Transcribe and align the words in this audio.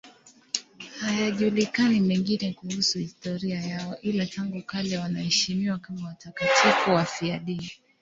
Hayajulikani 0.99 1.99
mengine 1.99 2.53
kuhusu 2.53 2.99
historia 2.99 3.61
yao, 3.61 3.97
ila 4.01 4.25
tangu 4.25 4.61
kale 4.63 4.97
wanaheshimiwa 4.97 5.77
kama 5.77 6.07
watakatifu 6.07 6.91
wafiadini. 6.91 7.71